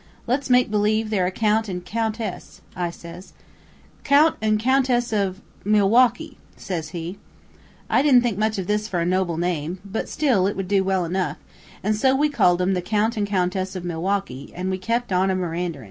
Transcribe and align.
"'Let's 0.25 0.49
make 0.49 0.71
believe 0.71 1.11
they're 1.11 1.27
a 1.27 1.31
count 1.31 1.69
an' 1.69 1.81
count 1.81 2.15
says 2.15 2.61
I. 2.75 2.91
'Count 4.03 4.35
an' 4.41 4.57
Countess 4.57 5.13
of' 5.13 5.41
"'Milwaukee,' 5.63 6.37
says 6.57 6.89
he. 6.89 7.19
"I 7.87 8.01
didn't 8.01 8.23
think 8.23 8.39
much 8.39 8.57
of 8.57 8.65
this 8.65 8.87
for 8.87 8.99
a 8.99 9.05
noble 9.05 9.37
name, 9.37 9.77
but 9.85 10.09
still 10.09 10.47
it 10.47 10.55
would 10.55 10.67
do 10.67 10.83
well 10.83 11.05
enough, 11.05 11.37
an' 11.83 11.93
so 11.93 12.15
we 12.15 12.29
called 12.29 12.63
'em 12.63 12.73
the 12.73 12.81
Count 12.81 13.15
an' 13.15 13.27
Countess 13.27 13.75
of 13.75 13.85
Milwaukee, 13.85 14.51
an' 14.55 14.71
we 14.71 14.79
kep' 14.79 15.11
on 15.11 15.29
a 15.29 15.35
meanderin'. 15.35 15.79